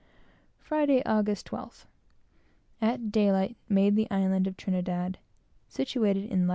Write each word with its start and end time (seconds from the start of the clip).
Friday, 0.57 1.03
August 1.05 1.45
12th. 1.51 1.85
At 2.81 3.11
daylight 3.11 3.55
made 3.69 3.95
the 3.95 4.09
island 4.09 4.47
of 4.47 4.57
Trinidad, 4.57 5.19
situated 5.67 6.25
in 6.31 6.47
lat. 6.47 6.49